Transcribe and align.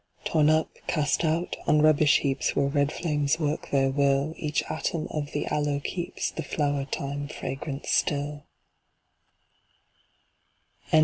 Torn 0.25 0.49
up, 0.49 0.75
cast 0.87 1.23
out, 1.23 1.55
on 1.67 1.83
rubbish 1.83 2.21
heaps 2.21 2.55
where 2.55 2.65
red 2.69 2.91
flames 2.91 3.39
work 3.39 3.69
their 3.69 3.91
will 3.91 4.33
Each 4.35 4.63
atom 4.67 5.05
of 5.11 5.31
the 5.31 5.45
Aloe 5.45 5.79
keeps 5.79 6.31
the 6.31 6.41
flower 6.41 6.85
time 6.85 7.27
fragrance 7.27 7.91
still. 7.91 8.43